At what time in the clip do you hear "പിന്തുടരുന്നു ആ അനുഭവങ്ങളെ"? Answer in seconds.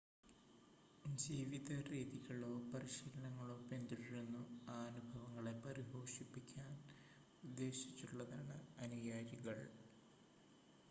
3.65-5.53